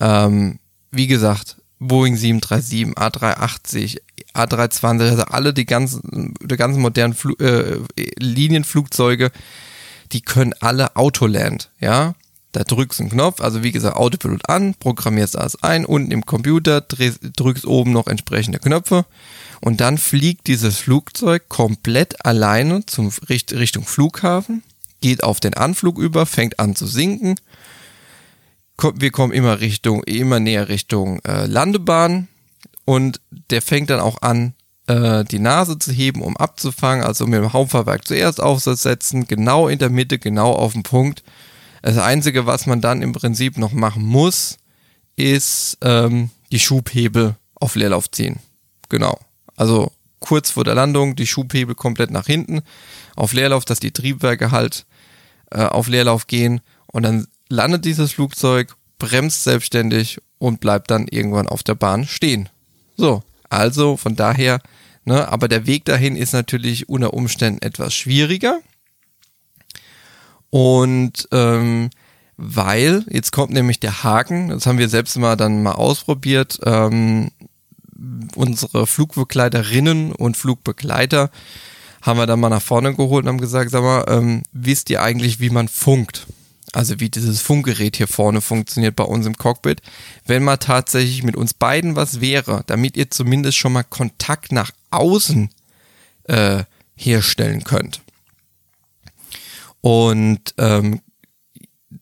Ähm, 0.00 0.58
wie 0.90 1.06
gesagt, 1.06 1.56
Boeing 1.78 2.16
737, 2.16 2.96
A380, 2.96 3.98
A320, 4.34 5.10
also 5.10 5.22
alle 5.24 5.52
die 5.52 5.66
ganzen, 5.66 6.34
die 6.40 6.56
ganzen 6.56 6.80
modernen 6.80 7.14
Fl 7.14 7.34
äh, 7.40 7.78
Linienflugzeuge, 8.18 9.32
die 10.12 10.20
können 10.20 10.54
alle 10.60 10.96
Autoland, 10.96 11.70
ja. 11.80 12.14
Da 12.52 12.64
drückst 12.64 12.98
du 12.98 13.04
einen 13.04 13.10
Knopf, 13.10 13.40
also 13.40 13.62
wie 13.62 13.72
gesagt, 13.72 13.96
Autopilot 13.96 14.46
an, 14.50 14.74
programmierst 14.74 15.38
alles 15.38 15.62
ein, 15.62 15.86
unten 15.86 16.10
im 16.10 16.26
Computer, 16.26 16.82
drückst 16.82 17.64
oben 17.64 17.92
noch 17.92 18.06
entsprechende 18.06 18.58
Knöpfe 18.58 19.06
und 19.62 19.80
dann 19.80 19.96
fliegt 19.96 20.46
dieses 20.48 20.78
Flugzeug 20.78 21.48
komplett 21.48 22.26
alleine 22.26 22.84
zum 22.84 23.10
Richtung 23.28 23.84
Flughafen, 23.84 24.62
geht 25.00 25.22
auf 25.22 25.40
den 25.40 25.54
Anflug 25.54 25.98
über, 25.98 26.26
fängt 26.26 26.60
an 26.60 26.76
zu 26.76 26.86
sinken 26.86 27.36
wir 28.94 29.10
kommen 29.10 29.32
immer 29.32 29.60
Richtung, 29.60 30.02
immer 30.04 30.40
näher 30.40 30.68
Richtung 30.68 31.20
äh, 31.20 31.46
Landebahn 31.46 32.28
und 32.84 33.20
der 33.50 33.62
fängt 33.62 33.90
dann 33.90 34.00
auch 34.00 34.22
an, 34.22 34.54
äh, 34.86 35.24
die 35.24 35.38
Nase 35.38 35.78
zu 35.78 35.92
heben, 35.92 36.22
um 36.22 36.36
abzufangen, 36.36 37.04
also 37.04 37.26
mit 37.26 37.40
dem 37.40 37.52
Hauptfahrwerk 37.52 38.06
zuerst 38.06 38.40
aufzusetzen, 38.40 39.26
genau 39.26 39.68
in 39.68 39.78
der 39.78 39.90
Mitte, 39.90 40.18
genau 40.18 40.52
auf 40.52 40.72
dem 40.72 40.82
Punkt. 40.82 41.22
Das 41.82 41.98
Einzige, 41.98 42.46
was 42.46 42.66
man 42.66 42.80
dann 42.80 43.02
im 43.02 43.12
Prinzip 43.12 43.58
noch 43.58 43.72
machen 43.72 44.04
muss, 44.04 44.58
ist 45.16 45.78
ähm, 45.82 46.30
die 46.50 46.60
Schubhebel 46.60 47.36
auf 47.54 47.74
Leerlauf 47.74 48.10
ziehen. 48.10 48.38
Genau. 48.88 49.18
Also 49.62 49.92
kurz 50.18 50.50
vor 50.50 50.64
der 50.64 50.74
Landung 50.74 51.14
die 51.14 51.28
Schubhebel 51.28 51.76
komplett 51.76 52.10
nach 52.10 52.26
hinten 52.26 52.62
auf 53.14 53.32
Leerlauf, 53.32 53.64
dass 53.64 53.78
die 53.78 53.92
Triebwerke 53.92 54.50
halt 54.50 54.86
äh, 55.52 55.62
auf 55.62 55.86
Leerlauf 55.86 56.26
gehen 56.26 56.62
und 56.88 57.04
dann 57.04 57.28
landet 57.48 57.84
dieses 57.84 58.10
Flugzeug, 58.10 58.74
bremst 58.98 59.44
selbstständig 59.44 60.20
und 60.38 60.58
bleibt 60.58 60.90
dann 60.90 61.06
irgendwann 61.06 61.46
auf 61.46 61.62
der 61.62 61.76
Bahn 61.76 62.08
stehen. 62.08 62.48
So, 62.96 63.22
also 63.50 63.96
von 63.96 64.16
daher, 64.16 64.58
ne, 65.04 65.28
aber 65.28 65.46
der 65.46 65.64
Weg 65.64 65.84
dahin 65.84 66.16
ist 66.16 66.32
natürlich 66.32 66.88
unter 66.88 67.14
Umständen 67.14 67.62
etwas 67.62 67.94
schwieriger. 67.94 68.58
Und 70.50 71.28
ähm, 71.30 71.90
weil, 72.36 73.04
jetzt 73.10 73.30
kommt 73.30 73.52
nämlich 73.52 73.78
der 73.78 74.02
Haken, 74.02 74.48
das 74.48 74.66
haben 74.66 74.78
wir 74.78 74.88
selbst 74.88 75.16
mal 75.18 75.36
dann 75.36 75.62
mal 75.62 75.72
ausprobiert, 75.72 76.58
ähm, 76.64 77.30
unsere 78.34 78.86
Flugbegleiterinnen 78.86 80.12
und 80.12 80.36
Flugbegleiter 80.36 81.30
haben 82.02 82.18
wir 82.18 82.26
dann 82.26 82.40
mal 82.40 82.48
nach 82.48 82.62
vorne 82.62 82.94
geholt 82.94 83.24
und 83.24 83.28
haben 83.28 83.40
gesagt, 83.40 83.70
sag 83.70 83.82
mal, 83.82 84.04
ähm, 84.08 84.42
wisst 84.52 84.90
ihr 84.90 85.02
eigentlich, 85.02 85.40
wie 85.40 85.50
man 85.50 85.68
funkt? 85.68 86.26
also 86.72 87.00
wie 87.00 87.10
dieses 87.10 87.40
Funkgerät 87.40 87.96
hier 87.96 88.08
vorne 88.08 88.40
funktioniert 88.40 88.96
bei 88.96 89.04
uns 89.04 89.26
im 89.26 89.36
Cockpit, 89.36 89.82
wenn 90.26 90.42
mal 90.42 90.56
tatsächlich 90.56 91.22
mit 91.22 91.36
uns 91.36 91.54
beiden 91.54 91.96
was 91.96 92.20
wäre, 92.20 92.64
damit 92.66 92.96
ihr 92.96 93.10
zumindest 93.10 93.58
schon 93.58 93.74
mal 93.74 93.82
Kontakt 93.82 94.52
nach 94.52 94.70
außen 94.90 95.50
äh, 96.24 96.64
herstellen 96.94 97.64
könnt. 97.64 98.00
Und 99.80 100.54
ähm, 100.58 101.00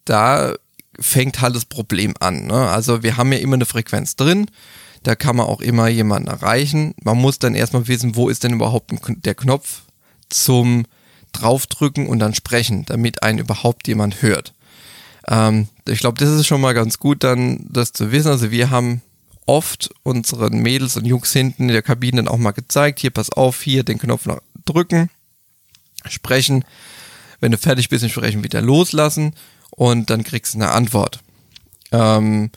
da 0.04 0.54
fängt 0.99 1.40
halt 1.40 1.57
das 1.57 1.64
Problem 1.64 2.14
an. 2.21 2.47
Ne? 2.47 2.69
Also 2.69 3.02
wir 3.02 3.16
haben 3.16 3.33
ja 3.33 3.38
immer 3.38 3.54
eine 3.54 3.66
Frequenz 3.66 4.16
drin, 4.16 4.47
da 5.02 5.14
kann 5.14 5.37
man 5.37 5.47
auch 5.47 5.61
immer 5.61 5.88
jemanden 5.88 6.28
erreichen. 6.28 6.95
Man 7.02 7.19
muss 7.19 7.38
dann 7.38 7.54
erstmal 7.54 7.88
wissen, 7.88 8.16
wo 8.16 8.28
ist 8.28 8.45
denn 8.45 8.52
überhaupt 8.52 8.92
der 9.25 9.35
Knopf 9.35 9.83
zum 10.28 10.85
draufdrücken 11.33 12.07
und 12.07 12.19
dann 12.19 12.35
sprechen, 12.35 12.85
damit 12.87 13.23
einen 13.23 13.38
überhaupt 13.38 13.88
jemand 13.88 14.23
hört. 14.23 14.52
Ähm, 15.28 15.69
ich 15.87 16.00
glaube, 16.00 16.19
das 16.19 16.30
ist 16.30 16.47
schon 16.47 16.61
mal 16.61 16.75
ganz 16.75 16.99
gut, 16.99 17.25
dann 17.25 17.66
das 17.69 17.92
zu 17.92 18.12
wissen. 18.12 18.28
Also 18.28 18.50
wir 18.50 18.71
haben 18.71 19.02
oft 19.47 19.90
unseren 20.02 20.59
Mädels 20.59 20.97
und 20.97 21.07
Jungs 21.07 21.33
hinten 21.33 21.64
in 21.64 21.73
der 21.73 21.83
Kabine 21.83 22.19
dann 22.19 22.28
auch 22.28 22.38
mal 22.38 22.52
gezeigt, 22.52 23.00
hier 23.00 23.11
pass 23.11 23.30
auf, 23.30 23.62
hier 23.62 23.85
den 23.85 23.99
Knopf 23.99 24.26
noch 24.26 24.40
drücken, 24.64 25.11
sprechen. 26.09 26.64
Wenn 27.40 27.52
du 27.52 27.59
fertig 27.59 27.88
bist, 27.88 28.09
sprechen 28.11 28.45
wieder 28.45 28.61
loslassen 28.61 29.35
und 29.71 30.11
dann 30.11 30.25
kriegst 30.25 30.54
du 30.54 30.59
eine 30.59 30.71
Antwort. 30.71 31.21
Ähm, 31.90 32.50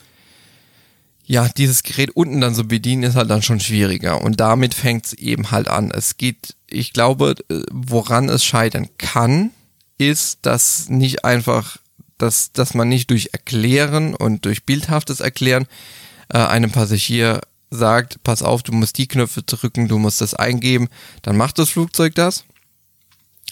ja, 1.26 1.48
dieses 1.48 1.82
Gerät 1.82 2.10
unten 2.10 2.40
dann 2.40 2.54
so 2.54 2.64
bedienen 2.64 3.02
ist 3.02 3.16
halt 3.16 3.30
dann 3.30 3.42
schon 3.42 3.60
schwieriger 3.60 4.22
und 4.22 4.40
damit 4.40 4.74
fängt 4.74 5.06
es 5.06 5.12
eben 5.14 5.50
halt 5.50 5.68
an. 5.68 5.90
Es 5.90 6.16
geht, 6.16 6.54
ich 6.68 6.92
glaube, 6.92 7.34
äh, 7.48 7.62
woran 7.70 8.28
es 8.28 8.44
scheitern 8.44 8.88
kann, 8.98 9.50
ist, 9.96 10.40
dass 10.42 10.88
nicht 10.88 11.24
einfach 11.24 11.78
dass, 12.18 12.52
dass 12.52 12.74
man 12.74 12.88
nicht 12.88 13.10
durch 13.10 13.30
Erklären 13.32 14.14
und 14.14 14.44
durch 14.44 14.64
bildhaftes 14.64 15.20
Erklären 15.20 15.66
äh, 16.28 16.38
einem 16.38 16.70
Passagier 16.70 17.40
sagt, 17.70 18.22
pass 18.22 18.42
auf, 18.42 18.62
du 18.62 18.72
musst 18.72 18.98
die 18.98 19.08
Knöpfe 19.08 19.42
drücken, 19.42 19.88
du 19.88 19.98
musst 19.98 20.20
das 20.20 20.34
eingeben, 20.34 20.88
dann 21.22 21.36
macht 21.36 21.58
das 21.58 21.70
Flugzeug 21.70 22.14
das. 22.14 22.44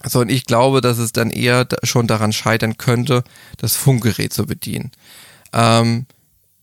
So, 0.05 0.21
und 0.21 0.31
ich 0.31 0.47
glaube, 0.47 0.81
dass 0.81 0.99
es 0.99 1.12
dann 1.12 1.31
eher 1.31 1.67
schon 1.83 2.07
daran 2.07 2.33
scheitern 2.33 2.79
könnte, 2.79 3.25
das 3.59 3.76
Funkgerät 3.76 4.33
zu 4.33 4.47
bedienen. 4.47 4.91
Ähm, 5.52 6.07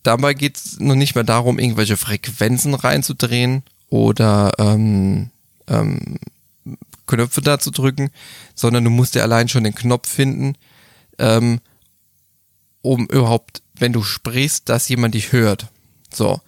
dabei 0.09 0.33
geht 0.33 0.57
es 0.57 0.79
noch 0.79 0.95
nicht 0.95 1.13
mehr 1.13 1.23
darum, 1.23 1.59
irgendwelche 1.59 1.95
Frequenzen 1.95 2.73
reinzudrehen 2.73 3.61
oder 3.89 4.51
ähm, 4.57 5.29
ähm, 5.67 6.17
Knöpfe 7.05 7.41
da 7.41 7.59
zu 7.59 7.69
drücken, 7.69 8.09
sondern 8.55 8.83
du 8.83 8.89
musst 8.89 9.13
ja 9.13 9.21
allein 9.21 9.47
schon 9.49 9.63
den 9.63 9.75
Knopf 9.75 10.09
finden, 10.09 10.55
ähm, 11.19 11.59
um 12.81 13.05
überhaupt, 13.05 13.61
wenn 13.75 13.93
du 13.93 14.01
sprichst, 14.01 14.67
dass 14.67 14.89
jemand 14.89 15.13
dich 15.13 15.31
hört. 15.31 15.67
So. 16.11 16.41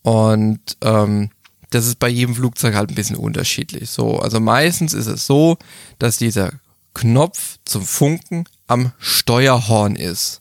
Und 0.00 0.78
ähm, 0.80 1.28
das 1.68 1.86
ist 1.86 1.98
bei 1.98 2.08
jedem 2.08 2.34
Flugzeug 2.34 2.74
halt 2.74 2.88
ein 2.88 2.94
bisschen 2.94 3.16
unterschiedlich. 3.16 3.90
So, 3.90 4.20
also 4.20 4.40
meistens 4.40 4.94
ist 4.94 5.06
es 5.06 5.26
so, 5.26 5.58
dass 5.98 6.16
dieser 6.16 6.52
Knopf 6.94 7.58
zum 7.66 7.82
Funken 7.82 8.44
am 8.68 8.92
Steuerhorn 8.98 9.96
ist. 9.96 10.40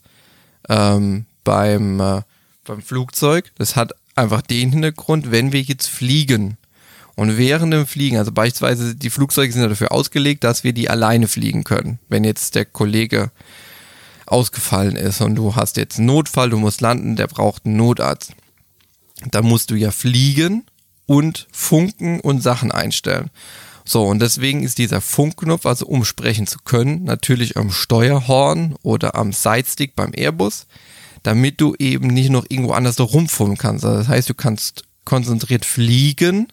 Ähm, 0.70 1.26
beim, 1.44 2.00
äh, 2.00 2.22
beim 2.66 2.82
Flugzeug. 2.82 3.52
Das 3.58 3.76
hat 3.76 3.94
einfach 4.16 4.42
den 4.42 4.72
Hintergrund, 4.72 5.32
wenn 5.32 5.52
wir 5.52 5.62
jetzt 5.62 5.88
fliegen. 5.88 6.58
Und 7.16 7.38
während 7.38 7.74
dem 7.74 7.86
Fliegen, 7.86 8.18
also 8.18 8.32
beispielsweise 8.32 8.96
die 8.96 9.10
Flugzeuge 9.10 9.52
sind 9.52 9.62
ja 9.62 9.68
dafür 9.68 9.92
ausgelegt, 9.92 10.44
dass 10.44 10.64
wir 10.64 10.74
die 10.74 10.90
alleine 10.90 11.28
fliegen 11.28 11.64
können. 11.64 12.00
Wenn 12.10 12.24
jetzt 12.24 12.56
der 12.56 12.66
Kollege 12.66 13.32
ausgefallen 14.26 14.96
ist 14.96 15.22
und 15.22 15.36
du 15.36 15.56
hast 15.56 15.78
jetzt 15.78 15.98
einen 15.98 16.08
Notfall, 16.08 16.50
du 16.50 16.58
musst 16.58 16.82
landen, 16.82 17.16
der 17.16 17.28
braucht 17.28 17.66
einen 17.66 17.76
Notarzt. 17.76 18.34
Da 19.30 19.42
musst 19.42 19.72
du 19.72 19.76
ja 19.76 19.92
fliegen 19.92 20.64
und 21.06 21.48
funken 21.52 22.22
und 22.22 22.42
Sachen 22.42 22.72
einstellen. 22.72 23.30
So, 23.84 24.06
und 24.06 24.20
deswegen 24.20 24.64
ist 24.64 24.78
dieser 24.78 25.02
Funkknopf, 25.02 25.66
also 25.66 25.86
um 25.86 26.06
sprechen 26.06 26.48
zu 26.48 26.60
können, 26.64 27.04
natürlich 27.04 27.58
am 27.58 27.72
Steuerhorn 27.72 28.76
oder 28.84 29.16
am 29.16 29.34
Sidestick 29.34 29.96
beim 29.96 30.12
Airbus, 30.16 30.68
damit 31.24 31.62
du 31.62 31.76
eben 31.78 32.08
nicht 32.08 32.30
noch 32.30 32.46
irgendwo 32.50 32.74
anders 32.74 32.96
so 32.96 33.04
rumfunken 33.04 33.58
kannst. 33.58 33.86
Also 33.86 33.98
das 33.98 34.08
heißt, 34.08 34.30
du 34.30 34.34
kannst 34.34 34.84
konzentriert 35.06 35.66
fliegen, 35.66 36.48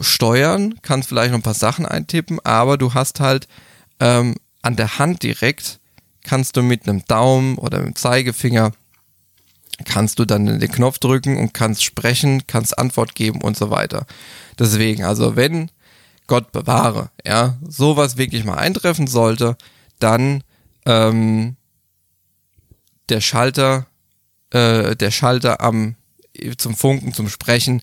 steuern, 0.00 0.74
kannst 0.82 1.08
vielleicht 1.08 1.30
noch 1.30 1.38
ein 1.38 1.42
paar 1.42 1.54
Sachen 1.54 1.86
eintippen, 1.86 2.38
aber 2.44 2.78
du 2.78 2.94
hast 2.94 3.20
halt 3.20 3.48
ähm, 4.00 4.34
an 4.62 4.76
der 4.76 4.98
Hand 4.98 5.22
direkt 5.22 5.78
kannst 6.24 6.56
du 6.56 6.62
mit 6.62 6.88
einem 6.88 7.04
Daumen 7.04 7.56
oder 7.56 7.78
mit 7.78 7.86
dem 7.86 7.96
Zeigefinger 7.96 8.72
kannst 9.84 10.18
du 10.18 10.24
dann 10.24 10.46
den 10.46 10.72
Knopf 10.72 10.98
drücken 10.98 11.36
und 11.36 11.54
kannst 11.54 11.84
sprechen, 11.84 12.46
kannst 12.46 12.78
Antwort 12.78 13.14
geben 13.14 13.42
und 13.42 13.56
so 13.56 13.70
weiter. 13.70 14.06
Deswegen, 14.58 15.04
also 15.04 15.36
wenn 15.36 15.70
Gott 16.26 16.50
bewahre, 16.50 17.10
ja, 17.24 17.56
sowas 17.66 18.16
wirklich 18.16 18.44
mal 18.44 18.56
eintreffen 18.56 19.06
sollte, 19.06 19.56
dann 19.98 20.42
ähm, 20.86 21.56
der 23.08 23.20
Schalter, 23.20 23.86
äh, 24.50 24.96
der 24.96 25.10
Schalter 25.10 25.60
am 25.60 25.96
zum 26.58 26.76
Funken, 26.76 27.14
zum 27.14 27.28
Sprechen 27.28 27.82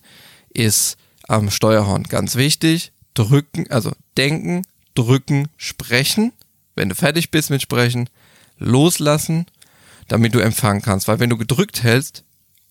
ist 0.50 0.96
am 1.26 1.50
Steuerhorn 1.50 2.04
ganz 2.04 2.36
wichtig. 2.36 2.92
Drücken, 3.14 3.70
also 3.70 3.92
denken, 4.16 4.62
drücken, 4.94 5.48
sprechen. 5.56 6.32
Wenn 6.74 6.88
du 6.88 6.94
fertig 6.94 7.30
bist 7.30 7.50
mit 7.50 7.62
Sprechen, 7.62 8.08
loslassen, 8.58 9.46
damit 10.08 10.34
du 10.34 10.40
empfangen 10.40 10.82
kannst. 10.82 11.08
Weil 11.08 11.20
wenn 11.20 11.30
du 11.30 11.36
gedrückt 11.36 11.82
hältst 11.82 12.24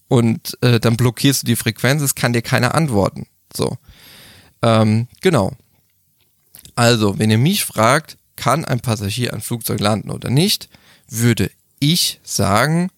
und 0.07 0.57
äh, 0.62 0.79
dann 0.79 0.98
blockierst 0.98 1.43
du 1.43 1.48
die 1.48 1.55
Frequenz, 1.55 2.01
es 2.01 2.15
kann 2.15 2.33
dir 2.33 2.41
keiner 2.41 2.75
antworten. 2.75 3.27
So. 3.55 3.77
Ähm, 4.62 5.07
genau. 5.22 5.53
Also, 6.75 7.19
wenn 7.19 7.31
ihr 7.31 7.38
mich 7.38 7.65
fragt, 7.65 8.17
kann 8.36 8.65
ein 8.65 8.79
Passagier 8.79 9.33
ein 9.33 9.41
Flugzeug 9.41 9.79
landen 9.79 10.10
oder 10.10 10.29
nicht, 10.29 10.69
würde 11.07 11.51
ich 11.92 12.20
sagen, 12.24 12.90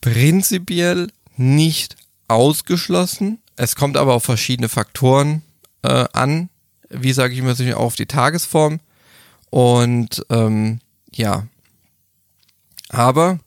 prinzipiell 0.00 1.08
nicht 1.36 1.96
ausgeschlossen. 2.28 3.38
Es 3.56 3.76
kommt 3.76 3.96
aber 3.96 4.14
auf 4.14 4.24
verschiedene 4.24 4.68
Faktoren 4.68 5.42
äh, 5.82 6.06
an. 6.12 6.48
Wie 6.90 7.12
sage 7.12 7.32
ich 7.32 7.40
immer, 7.40 7.52
auch 7.76 7.86
auf 7.86 7.96
die 7.96 8.06
Tagesform. 8.06 8.80
Und 9.50 10.24
ähm, 10.30 10.80
ja, 11.12 11.46
aber 12.88 13.38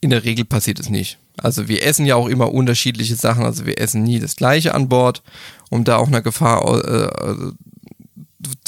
in 0.00 0.10
der 0.10 0.24
Regel 0.24 0.44
passiert 0.44 0.80
es 0.80 0.88
nicht. 0.88 1.18
Also 1.36 1.68
wir 1.68 1.84
essen 1.84 2.06
ja 2.06 2.16
auch 2.16 2.26
immer 2.26 2.52
unterschiedliche 2.52 3.14
Sachen, 3.14 3.44
also 3.44 3.64
wir 3.64 3.78
essen 3.78 4.02
nie 4.02 4.18
das 4.18 4.36
gleiche 4.36 4.74
an 4.74 4.88
Bord, 4.88 5.22
um 5.70 5.84
da 5.84 5.96
auch 5.96 6.08
einer 6.08 6.22
Gefahr 6.22 6.84
äh, 6.84 7.52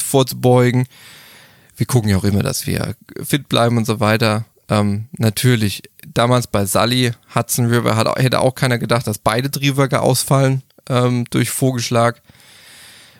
vorzubeugen. 0.00 0.86
Wir 1.80 1.86
gucken 1.86 2.10
ja 2.10 2.18
auch 2.18 2.24
immer, 2.24 2.42
dass 2.42 2.66
wir 2.66 2.94
fit 3.24 3.48
bleiben 3.48 3.78
und 3.78 3.86
so 3.86 4.00
weiter. 4.00 4.44
Ähm, 4.68 5.06
natürlich, 5.16 5.82
damals 6.06 6.46
bei 6.46 6.66
Sully, 6.66 7.12
Hudson 7.34 7.68
River, 7.68 7.96
hat, 7.96 8.06
hätte 8.18 8.40
auch 8.40 8.54
keiner 8.54 8.76
gedacht, 8.76 9.06
dass 9.06 9.16
beide 9.16 9.50
Triebwerke 9.50 10.02
ausfallen 10.02 10.60
ähm, 10.90 11.24
durch 11.30 11.48
Vogelschlag. 11.48 12.20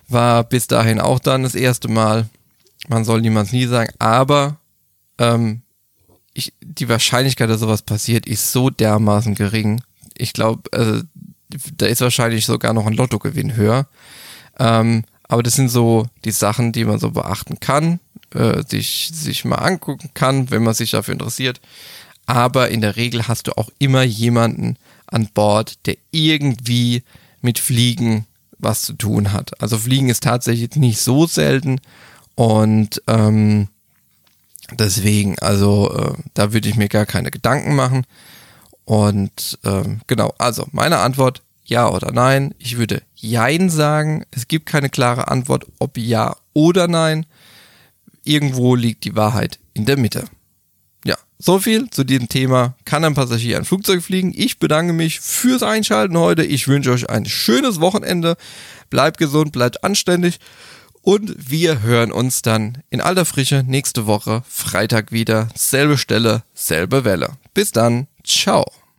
War 0.07 0.43
bis 0.43 0.67
dahin 0.67 0.99
auch 0.99 1.17
dann 1.17 1.41
das 1.41 1.55
erste 1.55 1.87
Mal. 1.87 2.29
Man 2.87 3.03
soll 3.03 3.21
niemals 3.21 3.51
nie 3.51 3.65
sagen, 3.65 3.91
aber 3.97 4.57
ähm, 5.17 5.63
ich, 6.35 6.53
die 6.61 6.87
Wahrscheinlichkeit, 6.87 7.49
dass 7.49 7.61
sowas 7.61 7.81
passiert, 7.81 8.27
ist 8.27 8.51
so 8.51 8.69
dermaßen 8.69 9.33
gering. 9.33 9.81
Ich 10.13 10.33
glaube, 10.33 10.69
also, 10.71 11.01
da 11.77 11.87
ist 11.87 12.01
wahrscheinlich 12.01 12.45
sogar 12.45 12.73
noch 12.73 12.85
ein 12.85 12.93
Lottogewinn 12.93 13.55
höher. 13.55 13.87
Ähm, 14.59 15.03
aber 15.31 15.43
das 15.43 15.55
sind 15.55 15.69
so 15.69 16.05
die 16.25 16.31
Sachen, 16.31 16.73
die 16.73 16.83
man 16.83 16.99
so 16.99 17.11
beachten 17.11 17.59
kann, 17.59 17.99
äh, 18.33 18.63
sich, 18.67 19.11
sich 19.13 19.45
mal 19.45 19.55
angucken 19.55 20.11
kann, 20.13 20.51
wenn 20.51 20.63
man 20.63 20.73
sich 20.73 20.91
dafür 20.91 21.13
interessiert. 21.13 21.61
Aber 22.25 22.69
in 22.69 22.81
der 22.81 22.97
Regel 22.97 23.27
hast 23.27 23.47
du 23.47 23.57
auch 23.57 23.69
immer 23.79 24.03
jemanden 24.03 24.77
an 25.07 25.29
Bord, 25.33 25.85
der 25.85 25.95
irgendwie 26.11 27.03
mit 27.41 27.59
Fliegen 27.59 28.27
was 28.59 28.81
zu 28.81 28.93
tun 28.93 29.31
hat. 29.31 29.59
Also 29.61 29.77
Fliegen 29.77 30.09
ist 30.09 30.23
tatsächlich 30.23 30.75
nicht 30.75 30.99
so 30.99 31.25
selten 31.25 31.79
und 32.35 33.01
ähm, 33.07 33.69
Deswegen, 34.79 35.37
also 35.39 35.93
äh, 35.93 36.13
da 36.33 36.53
würde 36.53 36.69
ich 36.69 36.77
mir 36.77 36.87
gar 36.87 37.05
keine 37.05 37.29
Gedanken 37.29 37.75
machen. 37.75 38.05
Und 38.85 39.59
ähm, 39.65 39.99
genau, 40.07 40.33
also 40.37 40.65
meine 40.71 40.99
Antwort, 40.99 41.41
ja 41.63 41.89
oder 41.89 42.11
nein. 42.11 42.53
Ich 42.57 42.77
würde 42.77 43.01
Jein 43.15 43.69
sagen. 43.69 44.25
Es 44.31 44.47
gibt 44.47 44.65
keine 44.65 44.89
klare 44.89 45.29
Antwort, 45.29 45.65
ob 45.79 45.97
ja 45.97 46.35
oder 46.53 46.87
nein. 46.87 47.25
Irgendwo 48.23 48.75
liegt 48.75 49.03
die 49.03 49.15
Wahrheit 49.15 49.59
in 49.73 49.85
der 49.85 49.97
Mitte. 49.97 50.25
Ja, 51.05 51.15
so 51.39 51.59
viel 51.59 51.89
zu 51.89 52.03
diesem 52.03 52.29
Thema. 52.29 52.75
Kann 52.85 53.03
ein 53.03 53.15
Passagier 53.15 53.57
ein 53.57 53.65
Flugzeug 53.65 54.03
fliegen? 54.03 54.33
Ich 54.35 54.59
bedanke 54.59 54.93
mich 54.93 55.19
fürs 55.19 55.63
Einschalten 55.63 56.17
heute. 56.17 56.43
Ich 56.43 56.67
wünsche 56.67 56.91
euch 56.91 57.09
ein 57.09 57.25
schönes 57.25 57.79
Wochenende. 57.79 58.37
Bleibt 58.89 59.17
gesund, 59.17 59.51
bleibt 59.51 59.83
anständig. 59.83 60.39
Und 61.01 61.33
wir 61.37 61.81
hören 61.81 62.11
uns 62.11 62.43
dann 62.43 62.77
in 62.91 63.01
alter 63.01 63.25
Frische 63.25 63.63
nächste 63.65 64.05
Woche 64.05 64.43
Freitag 64.47 65.11
wieder. 65.11 65.47
Selbe 65.55 65.97
Stelle, 65.97 66.43
selbe 66.53 67.03
Welle. 67.05 67.37
Bis 67.53 67.71
dann. 67.71 68.07
Ciao. 68.23 68.80